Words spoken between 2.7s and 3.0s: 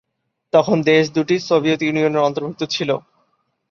ছিল।